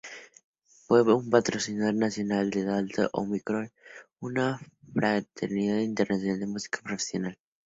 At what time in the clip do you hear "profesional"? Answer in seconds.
6.83-7.37